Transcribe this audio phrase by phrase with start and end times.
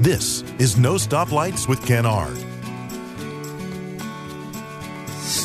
[0.00, 2.34] This is No Stoplights with Ken Ard.
[2.34, 2.40] I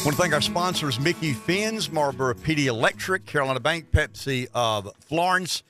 [0.06, 4.90] want to thank our sponsors, Micky Finn's, Marlboro Pee Dee Electric, Carolina Bank, Pepsi of
[5.02, 5.62] Florence.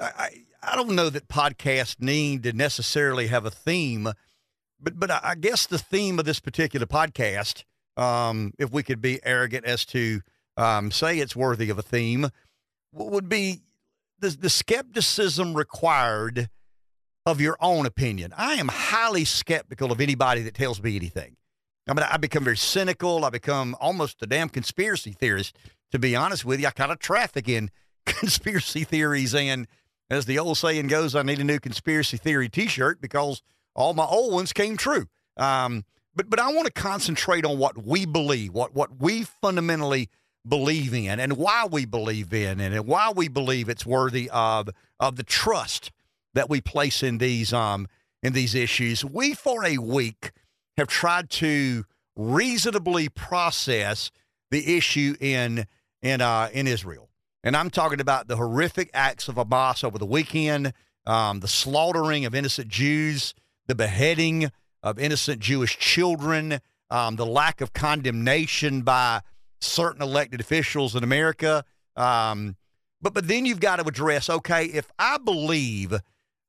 [0.00, 0.30] I, I,
[0.72, 4.08] I don't know that podcasts need to necessarily have a theme,
[4.80, 7.64] but but I guess the theme of this particular podcast,
[7.98, 10.22] um, if we could be arrogant as to
[10.56, 12.30] um, say it's worthy of a theme,
[12.90, 13.60] would be
[14.18, 16.48] the, the skepticism required
[17.30, 18.34] of your own opinion.
[18.36, 21.36] I am highly skeptical of anybody that tells me anything.
[21.88, 23.24] I mean, I become very cynical.
[23.24, 25.56] I become almost a damn conspiracy theorist,
[25.92, 26.66] to be honest with you.
[26.66, 27.70] I kind of traffic in
[28.06, 29.34] conspiracy theories.
[29.34, 29.66] And
[30.10, 33.42] as the old saying goes, I need a new conspiracy theory t shirt because
[33.74, 35.06] all my old ones came true.
[35.36, 40.10] Um, but, but I want to concentrate on what we believe, what, what we fundamentally
[40.46, 45.16] believe in, and why we believe in, and why we believe it's worthy of, of
[45.16, 45.92] the trust
[46.34, 47.86] that we place in these um
[48.22, 49.04] in these issues.
[49.04, 50.32] We for a week
[50.76, 51.84] have tried to
[52.16, 54.10] reasonably process
[54.50, 55.66] the issue in
[56.02, 57.10] in uh, in Israel,
[57.42, 60.72] and I'm talking about the horrific acts of Hamas over the weekend,
[61.06, 63.34] um, the slaughtering of innocent Jews,
[63.66, 64.50] the beheading
[64.82, 66.60] of innocent Jewish children,
[66.90, 69.20] um, the lack of condemnation by
[69.60, 71.64] certain elected officials in America.
[71.96, 72.56] Um,
[73.00, 75.94] but but then you've got to address, okay, if I believe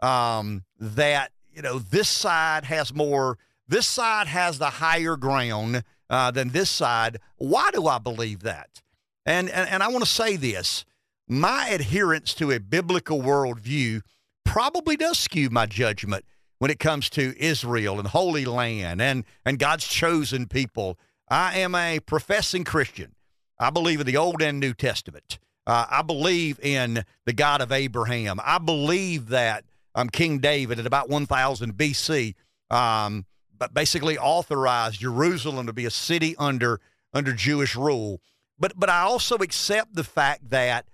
[0.01, 6.31] um, that you know this side has more, this side has the higher ground uh,
[6.31, 7.19] than this side.
[7.37, 8.81] Why do I believe that?
[9.25, 10.85] And and, and I want to say this:
[11.27, 14.01] my adherence to a biblical worldview
[14.45, 16.25] probably does skew my judgment
[16.59, 20.97] when it comes to Israel and Holy Land and and God's chosen people.
[21.29, 23.15] I am a professing Christian.
[23.57, 25.39] I believe in the Old and New Testament.
[25.65, 28.39] Uh, I believe in the God of Abraham.
[28.43, 29.63] I believe that
[29.95, 32.35] um, King David at about 1000 BC,
[32.69, 33.25] um,
[33.57, 36.79] but basically authorized Jerusalem to be a city under
[37.13, 38.21] under Jewish rule.
[38.57, 40.85] But but I also accept the fact that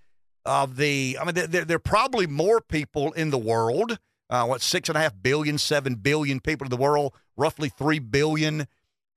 [0.45, 3.99] of the I mean there, there are probably more people in the world.
[4.29, 7.99] Uh, what six and a half billion, seven billion people in the world, roughly three
[7.99, 8.67] billion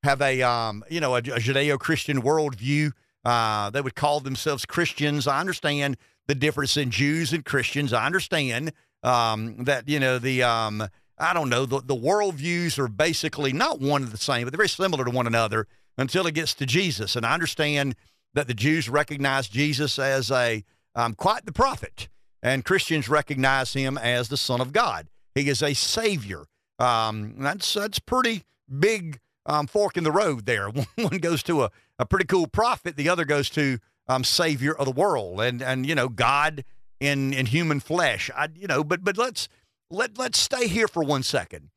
[0.03, 2.93] have a um, you know a, a Judeo-Christian worldview.
[3.25, 5.27] Uh, they would call themselves Christians.
[5.27, 5.97] I understand
[6.27, 7.93] the difference in Jews and Christians.
[7.93, 8.73] I understand
[9.03, 10.87] um, that you know the um,
[11.19, 14.59] I don't know the the worldviews are basically not one and the same, but they're
[14.59, 15.67] very similar to one another
[15.99, 17.17] until it gets to Jesus.
[17.17, 17.95] And I understand
[18.35, 22.09] that the Jews recognize Jesus as a um, quite the prophet,
[22.43, 25.09] and Christians recognize him as the Son of God.
[25.35, 26.45] He is a Savior.
[26.79, 28.45] Um, that's that's pretty
[28.79, 30.69] big um, fork in the road there.
[30.97, 33.79] One goes to a, a pretty cool prophet, the other goes to
[34.09, 36.65] um, Savior of the world, and and you know God
[37.01, 38.31] in in human flesh.
[38.37, 39.49] I you know, but but let's
[39.91, 41.71] let let's stay here for one second.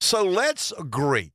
[0.00, 1.32] So let's agree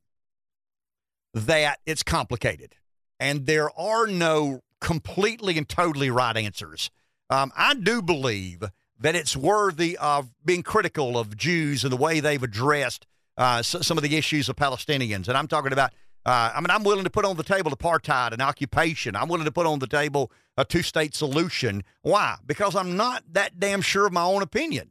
[1.33, 2.75] that it's complicated
[3.19, 6.89] and there are no completely and totally right answers.
[7.29, 8.63] Um, I do believe
[9.00, 13.05] that it's worthy of being critical of Jews and the way they've addressed
[13.38, 15.28] uh, some of the issues of Palestinians.
[15.28, 15.91] And I'm talking about
[16.25, 19.15] uh, I mean, I'm willing to put on the table apartheid and occupation.
[19.15, 21.83] I'm willing to put on the table a two state solution.
[22.01, 22.37] Why?
[22.45, 24.89] Because I'm not that damn sure of my own opinion.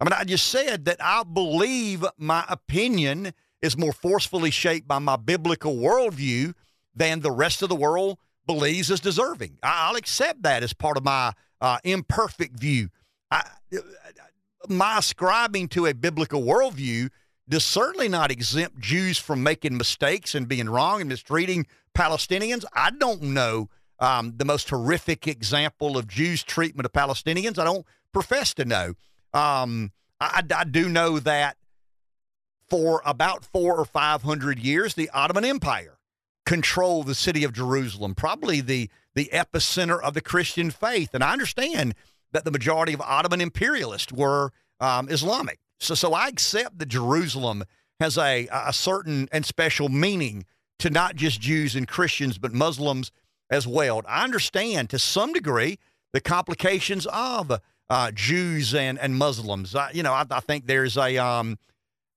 [0.00, 3.32] I mean, I just said that I believe my opinion
[3.62, 6.54] is more forcefully shaped by my biblical worldview
[6.94, 9.58] than the rest of the world believes is deserving.
[9.62, 12.88] I'll accept that as part of my uh, imperfect view.
[13.30, 13.44] I,
[14.68, 17.10] my ascribing to a biblical worldview
[17.50, 22.64] does certainly not exempt Jews from making mistakes and being wrong and mistreating Palestinians.
[22.72, 23.68] I don't know
[23.98, 27.58] um, the most horrific example of Jews' treatment of Palestinians.
[27.58, 28.94] I don't profess to know.
[29.34, 29.90] Um,
[30.20, 31.56] I, I, do know that
[32.68, 35.98] for about four or five hundred years, the Ottoman Empire
[36.46, 41.14] controlled the city of Jerusalem, probably the the epicenter of the Christian faith.
[41.14, 41.94] And I understand
[42.32, 45.58] that the majority of Ottoman imperialists were um, Islamic.
[45.80, 47.64] So, so I accept that Jerusalem
[47.98, 50.44] has a, a certain and special meaning
[50.78, 53.10] to not just Jews and Christians, but Muslims
[53.50, 54.02] as well.
[54.06, 55.78] I understand to some degree
[56.12, 59.74] the complications of uh, Jews and, and Muslims.
[59.74, 61.58] I, you know, I, I think there's a, um,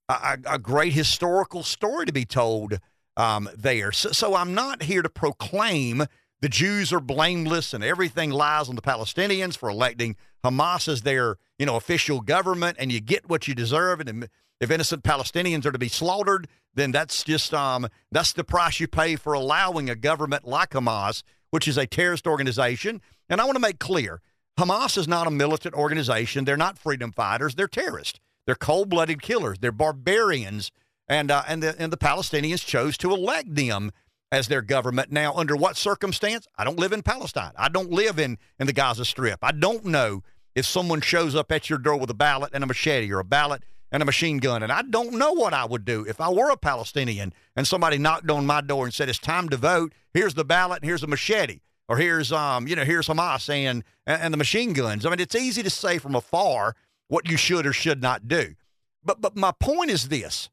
[0.07, 2.79] a, a, great historical story to be told
[3.17, 3.91] um, there.
[3.91, 6.05] So, so I'm not here to proclaim
[6.41, 11.37] the Jews are blameless and everything lies on the Palestinians for electing Hamas is their,
[11.57, 13.99] you know, official government, and you get what you deserve.
[14.01, 14.27] And
[14.59, 18.87] if innocent Palestinians are to be slaughtered, then that's just um, that's the price you
[18.87, 23.01] pay for allowing a government like Hamas, which is a terrorist organization.
[23.29, 24.21] And I want to make clear,
[24.59, 26.45] Hamas is not a militant organization.
[26.45, 27.55] They're not freedom fighters.
[27.55, 28.19] They're terrorists.
[28.45, 29.59] They're cold blooded killers.
[29.59, 30.71] They're barbarians.
[31.07, 33.91] And, uh, and, the, and the Palestinians chose to elect them
[34.31, 35.11] as their government.
[35.11, 36.47] Now, under what circumstance?
[36.57, 37.51] I don't live in Palestine.
[37.57, 39.39] I don't live in, in the Gaza Strip.
[39.43, 40.23] I don't know
[40.55, 43.25] if someone shows up at your door with a ballot and a machete or a
[43.25, 44.63] ballot and a machine gun.
[44.63, 47.97] And I don't know what I would do if I were a Palestinian and somebody
[47.97, 49.93] knocked on my door and said, It's time to vote.
[50.13, 51.59] Here's the ballot and here's a machete.
[51.89, 55.05] Or here's um, you know, here's Hamas and and the machine guns.
[55.05, 56.75] I mean, it's easy to say from afar
[57.07, 58.55] what you should or should not do.
[59.03, 60.49] But but my point is this.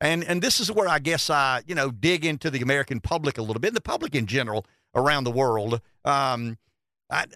[0.00, 3.38] And and this is where I guess I, you know, dig into the American public
[3.38, 5.80] a little bit, and the public in general around the world.
[6.04, 6.58] Um,
[7.10, 7.26] I,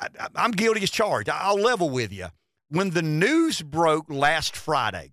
[0.00, 1.28] I, I'm guilty as charged.
[1.28, 2.28] I'll level with you
[2.68, 5.12] when the news broke last Friday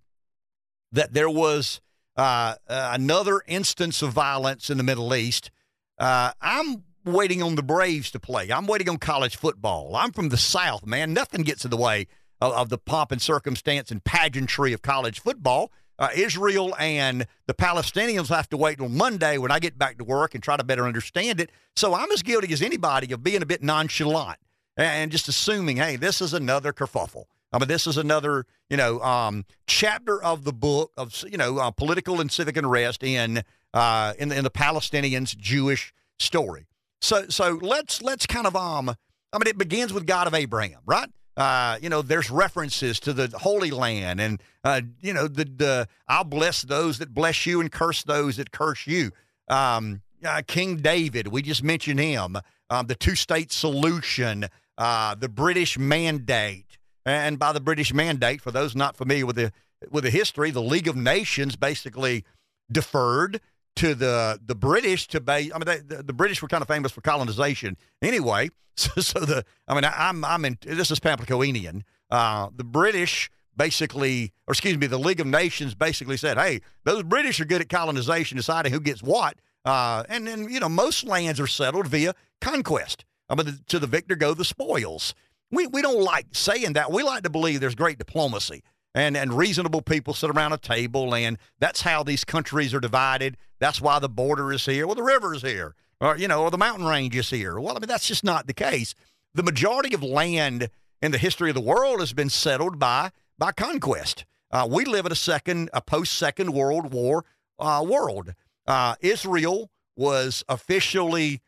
[0.91, 1.81] that there was
[2.15, 5.51] uh, uh, another instance of violence in the Middle East,
[5.99, 8.51] uh, I'm waiting on the Braves to play.
[8.51, 9.95] I'm waiting on college football.
[9.95, 11.13] I'm from the South, man.
[11.13, 12.07] Nothing gets in the way
[12.39, 15.71] of, of the pomp and circumstance and pageantry of college football.
[15.99, 20.03] Uh, Israel and the Palestinians have to wait until Monday when I get back to
[20.03, 21.51] work and try to better understand it.
[21.75, 24.39] So I'm as guilty as anybody of being a bit nonchalant
[24.77, 27.25] and just assuming, hey, this is another kerfuffle.
[27.51, 31.59] I mean, this is another, you know, um, chapter of the book of, you know,
[31.59, 33.43] uh, political and civic unrest in
[33.73, 36.65] uh, in the, in the Palestinians' Jewish story.
[37.01, 40.79] So, so let's let's kind of um, I mean, it begins with God of Abraham,
[40.85, 41.09] right?
[41.35, 45.87] Uh, you know, there's references to the Holy Land, and uh, you know, the, the
[46.07, 49.11] I'll bless those that bless you and curse those that curse you.
[49.47, 52.37] Um, uh, King David, we just mentioned him.
[52.69, 54.45] Um, the two-state solution,
[54.77, 56.77] uh, the British Mandate.
[57.05, 59.51] And by the British Mandate, for those not familiar with the
[59.91, 62.23] with the history, the League of Nations basically
[62.71, 63.41] deferred
[63.75, 65.51] to the the British to base.
[65.53, 68.49] I mean, they, the, the, British were kind of famous for colonization anyway.
[68.75, 70.57] So, so the I mean, I, am I'm in.
[70.63, 71.83] This is Pamplicoenian.
[72.09, 77.03] Uh, the British basically, or excuse me, the League of Nations basically said, "Hey, those
[77.03, 81.03] British are good at colonization, deciding who gets what." Uh, and then you know, most
[81.03, 83.05] lands are settled via conquest.
[83.33, 85.15] I mean, to the victor go the spoils.
[85.49, 86.91] We, we don't like saying that.
[86.91, 88.63] We like to believe there's great diplomacy
[88.93, 93.37] and, and reasonable people sit around a table, and that's how these countries are divided.
[93.59, 96.51] That's why the border is here, or the river is here, or, you know, or
[96.51, 97.59] the mountain range is here.
[97.59, 98.93] Well, I mean, that's just not the case.
[99.33, 100.69] The majority of land
[101.01, 104.25] in the history of the world has been settled by, by conquest.
[104.51, 107.25] Uh, we live in a second, a post Second World War
[107.57, 108.35] uh, world.
[108.67, 111.41] Uh, Israel was officially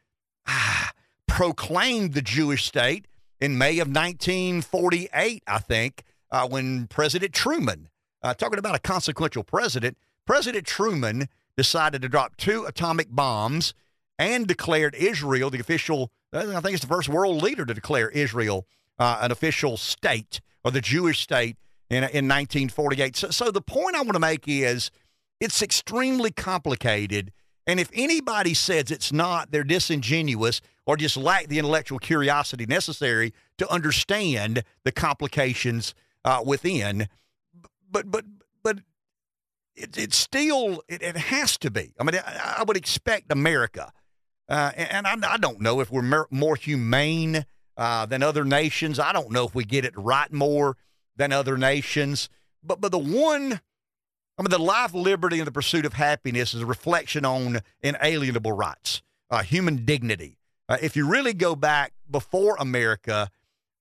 [0.47, 0.74] ah,
[1.35, 3.07] proclaimed the Jewish state
[3.41, 7.89] in May of 1948, I think, uh, when President Truman,
[8.23, 11.27] uh, talking about a consequential president, President Truman
[11.57, 13.73] decided to drop two atomic bombs
[14.17, 18.65] and declared Israel the official, I think it's the first world leader to declare Israel
[18.97, 21.57] uh, an official state or the Jewish state
[21.89, 23.17] in, in 1948.
[23.17, 24.89] So, so the point I want to make is
[25.41, 27.33] it's extremely complicated.
[27.67, 33.33] And if anybody says it's not, they're disingenuous or just lack the intellectual curiosity necessary
[33.57, 37.07] to understand the complications uh, within.
[37.89, 38.25] But but
[38.63, 38.79] but
[39.75, 41.93] it, it's still it, it, has to be.
[41.99, 43.91] I mean, I, I would expect America,
[44.49, 47.45] uh, and, I, I, don't know if we're more humane
[47.77, 48.99] uh, than other nations.
[48.99, 50.77] I don't know if we get it right more
[51.15, 52.29] than other nations.
[52.63, 53.61] But but the one.
[54.37, 58.51] I mean, the life, liberty, and the pursuit of happiness is a reflection on inalienable
[58.51, 63.29] rights, uh, human dignity, uh, if you really go back before America,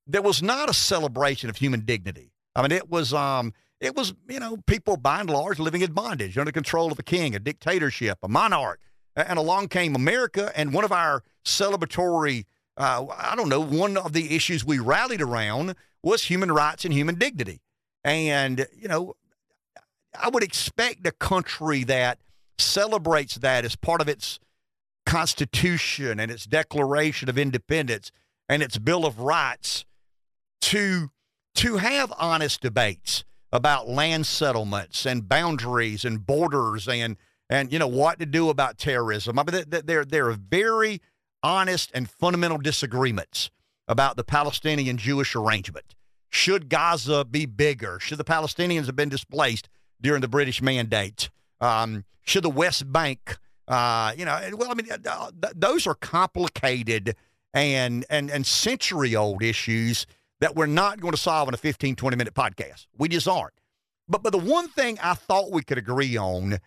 [0.07, 2.33] there was not a celebration of human dignity.
[2.55, 5.93] I mean, it was um, it was you know people by and large living in
[5.93, 8.81] bondage under control of a king, a dictatorship, a monarch,
[9.17, 12.45] and along came America, and one of our celebratory,
[12.77, 16.93] uh, I don't know, one of the issues we rallied around was human rights and
[16.93, 17.61] human dignity,
[18.05, 19.17] and you know,
[20.21, 22.19] I would expect a country that
[22.59, 24.39] celebrates that as part of its
[25.07, 28.11] Constitution and its Declaration of Independence
[28.49, 29.85] and its Bill of Rights
[30.63, 31.11] to
[31.57, 37.17] to have honest debates about land settlements and boundaries and borders and
[37.49, 39.39] and you know what to do about terrorism.
[39.39, 41.01] I mean, there there are very
[41.43, 43.51] honest and fundamental disagreements
[43.87, 45.95] about the Palestinian Jewish arrangement.
[46.31, 48.01] Should Gaza be bigger?
[48.01, 49.69] Should the Palestinians have been displaced
[50.01, 51.31] during the British mandate?
[51.61, 57.17] Um, should the West Bank uh, you know, well, I mean, uh, those are complicated
[57.53, 60.07] and and and century old issues
[60.41, 62.87] that we're not going to solve in a 15, 20 minute podcast.
[62.99, 63.55] We just aren't.
[64.09, 66.59] But but the one thing I thought we could agree on,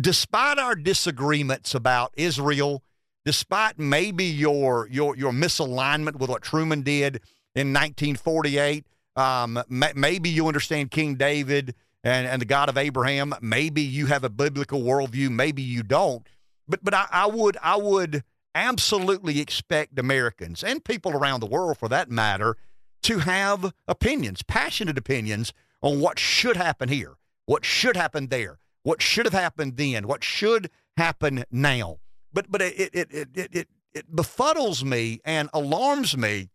[0.00, 2.82] despite our disagreements about Israel,
[3.24, 7.20] despite maybe your your your misalignment with what Truman did
[7.54, 11.74] in 1948, Um, maybe you understand King David
[12.04, 13.34] and, and the God of Abraham.
[13.40, 15.30] Maybe you have a biblical worldview.
[15.30, 16.26] Maybe you don't.
[16.68, 18.22] But but I, I would I would
[18.54, 22.56] absolutely expect Americans and people around the world, for that matter,
[23.02, 29.02] to have opinions, passionate opinions on what should happen here, what should happen there, what
[29.02, 31.98] should have happened then, what should happen now.
[32.32, 36.50] But but it it it it, it, it befuddles me and alarms me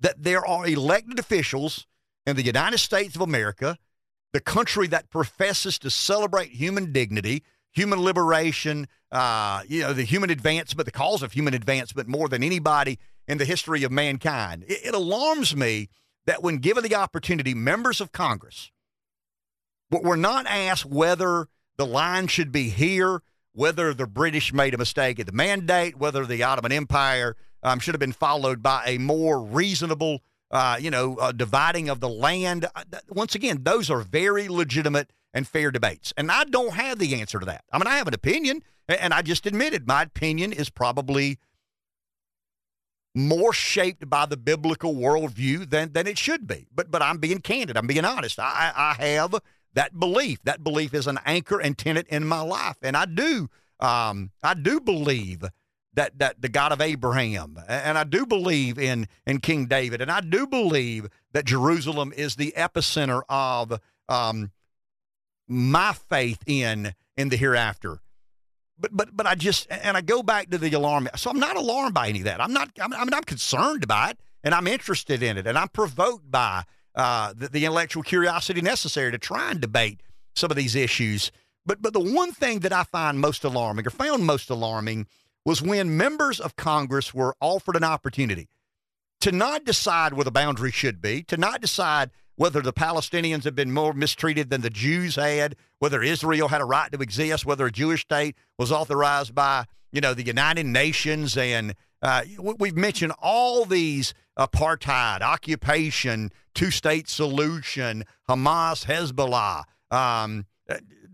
[0.00, 1.86] that there are elected officials
[2.26, 3.78] in the United States of America,
[4.32, 7.42] the country that professes to celebrate human dignity,
[7.72, 12.42] human liberation, uh, you know, the human advancement, the cause of human advancement more than
[12.42, 14.64] anybody in the history of mankind.
[14.68, 15.88] It, it alarms me
[16.26, 18.70] that when given the opportunity, members of Congress
[19.90, 25.20] were not asked whether the line should be here, whether the British made a mistake
[25.20, 29.40] at the mandate, whether the Ottoman Empire um, should have been followed by a more
[29.40, 32.66] reasonable, uh, you know, uh, dividing of the land.
[32.74, 36.12] Uh, once again, those are very legitimate and fair debates.
[36.16, 37.64] And I don't have the answer to that.
[37.72, 41.38] I mean, I have an opinion, and I just admitted my opinion is probably
[43.14, 46.66] more shaped by the biblical worldview than, than it should be.
[46.74, 47.76] But but I'm being candid.
[47.76, 48.38] I'm being honest.
[48.38, 49.34] I, I have
[49.74, 50.42] that belief.
[50.44, 53.48] That belief is an anchor and tenet in my life, and I do
[53.80, 55.44] um, I do believe
[55.96, 60.10] that that the God of Abraham, and I do believe in in King David, and
[60.10, 64.52] I do believe that Jerusalem is the epicenter of um,
[65.48, 68.00] my faith in in the hereafter
[68.78, 71.08] but but but I just and I go back to the alarm.
[71.16, 72.40] So I'm not alarmed by any of that.
[72.40, 72.70] I'm not.
[72.80, 76.64] I'm, mean, I'm concerned by it, and I'm interested in it, and I'm provoked by
[76.94, 80.02] uh, the, the intellectual curiosity necessary to try and debate
[80.34, 81.30] some of these issues.
[81.64, 85.06] But but the one thing that I find most alarming, or found most alarming,
[85.46, 88.48] was when members of Congress were offered an opportunity
[89.20, 93.54] to not decide where the boundary should be, to not decide whether the Palestinians have
[93.54, 97.64] been more mistreated than the Jews had, whether Israel had a right to exist, whether
[97.64, 101.36] a Jewish state was authorized by, you know, the United Nations.
[101.36, 102.22] And uh,
[102.58, 109.62] we've mentioned all these apartheid, occupation, two state solution, Hamas, Hezbollah.
[109.96, 110.44] Um,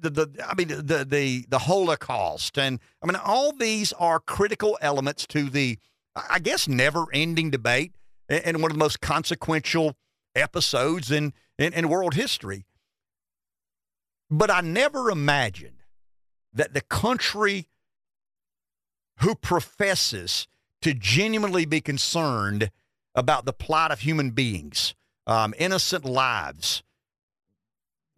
[0.03, 4.79] the, the I mean the the the Holocaust and I mean all these are critical
[4.81, 5.79] elements to the
[6.15, 7.93] I guess never ending debate
[8.29, 9.97] and one of the most consequential
[10.35, 12.65] episodes in, in, in world history.
[14.31, 15.83] But I never imagined
[16.53, 17.69] that the country
[19.19, 20.49] who professes
[20.81, 22.71] to genuinely be concerned
[23.15, 24.95] about the plight of human beings,
[25.27, 26.83] um, innocent lives,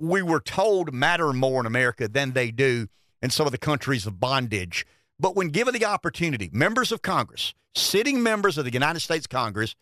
[0.08, 2.86] we were told matter more in America than they do
[3.22, 4.86] in some of the countries of bondage.
[5.18, 9.74] But when given the opportunity, members of Congress, sitting members of the United States Congress,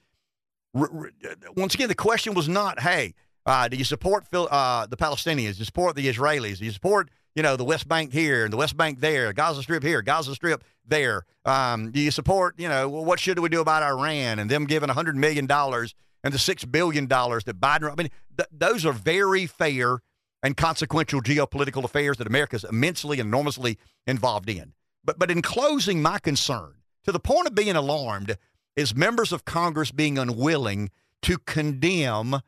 [0.74, 3.14] once again, the question was not, hey,
[3.44, 5.54] uh, do you support uh, the Palestinians?
[5.54, 6.58] Do you support the Israelis?
[6.58, 9.62] Do you support, you know, the West Bank here and the West Bank there, Gaza
[9.62, 11.24] Strip here, Gaza Strip there?
[11.44, 14.88] Um, do you support, you know, what should we do about Iran and them giving
[14.88, 19.98] $100 million and the $6 billion that Biden, I mean, th- those are very fair
[20.42, 24.72] and consequential geopolitical affairs that America is immensely and enormously involved in.
[25.04, 28.36] But, but in closing, my concern, to the point of being alarmed,
[28.76, 30.90] is members of Congress being unwilling
[31.22, 32.40] to condemn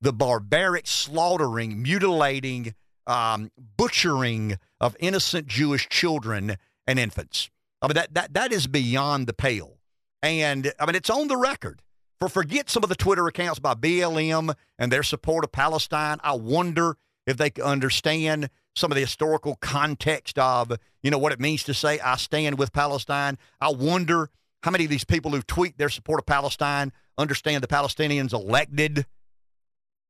[0.00, 2.74] the barbaric slaughtering, mutilating,
[3.06, 7.50] um, butchering of innocent Jewish children and infants.
[7.82, 9.78] I mean, that, that, that is beyond the pale.
[10.22, 11.82] And I mean, it's on the record.
[12.18, 16.18] For forget some of the Twitter accounts by BLM and their support of Palestine.
[16.24, 16.96] I wonder
[17.28, 21.74] if they understand some of the historical context of, you know, what it means to
[21.74, 23.36] say, I stand with Palestine.
[23.60, 24.30] I wonder
[24.62, 29.04] how many of these people who tweet their support of Palestine understand the Palestinians elected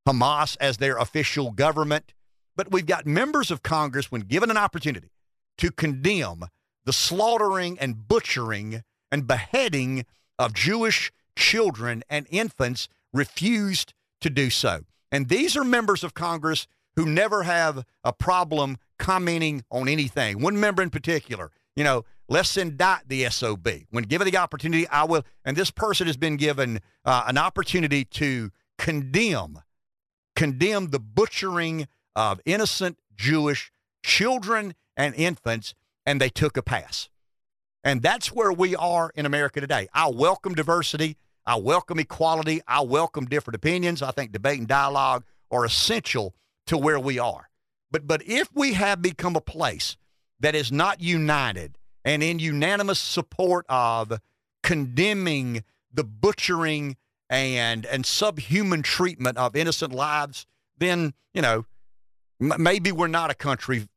[0.08, 2.14] Hamas as their official government?
[2.54, 5.10] But we've got members of Congress, when given an opportunity,
[5.58, 6.44] to condemn
[6.84, 10.06] the slaughtering and butchering and beheading
[10.38, 14.84] of Jewish children and infants, refused to do so.
[15.10, 20.42] And these are members of Congress who never have a problem commenting on anything.
[20.42, 23.68] One member in particular, you know, let's indict the SOB.
[23.90, 25.22] When given the opportunity, I will.
[25.44, 29.60] And this person has been given uh, an opportunity to condemn,
[30.34, 31.86] condemn the butchering
[32.16, 33.70] of innocent Jewish
[34.04, 35.74] children and infants,
[36.04, 37.10] and they took a pass.
[37.84, 39.86] And that's where we are in America today.
[39.94, 41.16] I welcome diversity.
[41.46, 42.60] I welcome equality.
[42.66, 44.02] I welcome different opinions.
[44.02, 46.34] I think debate and dialogue are essential
[46.68, 47.48] to where we are.
[47.90, 49.96] But but if we have become a place
[50.40, 54.20] that is not united and in unanimous support of
[54.62, 56.96] condemning the butchering
[57.30, 60.46] and and subhuman treatment of innocent lives,
[60.76, 61.64] then you know
[62.40, 63.88] m- maybe we're not a country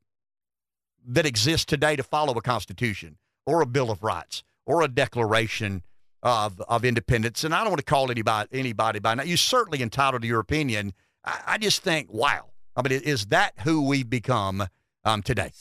[1.06, 5.84] that exists today to follow a constitution or a bill of rights or a declaration
[6.24, 7.44] of of independence.
[7.44, 9.24] And I don't want to call anybody anybody by now.
[9.24, 10.94] You're certainly entitled to your opinion.
[11.25, 12.48] I, I just think, wow.
[12.75, 14.68] I mean, is that who we've become
[15.04, 15.51] um, today?